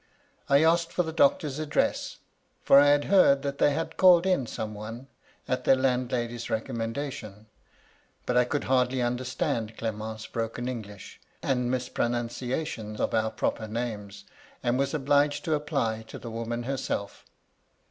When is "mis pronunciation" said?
11.69-12.95